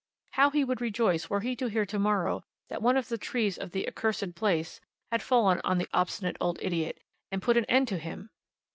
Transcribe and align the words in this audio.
How 0.31 0.49
he 0.49 0.63
would 0.63 0.81
rejoice 0.81 1.29
were 1.29 1.41
he 1.41 1.55
to 1.57 1.67
hear 1.67 1.85
to 1.85 1.99
morrow 1.99 2.43
that 2.69 2.81
one 2.81 2.97
of 2.97 3.07
the 3.07 3.19
trees 3.19 3.59
of 3.59 3.69
the 3.69 3.87
"accursed 3.87 4.33
place," 4.33 4.81
had 5.11 5.21
fallen 5.21 5.61
on 5.63 5.77
the 5.77 5.87
"obstinate 5.93 6.37
old 6.41 6.57
idiot," 6.59 6.99
and 7.31 7.39
put 7.39 7.55
an 7.55 7.65
end 7.65 7.87
to 7.89 7.99
him! 7.99 8.31